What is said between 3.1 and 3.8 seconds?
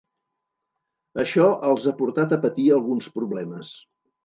problemes.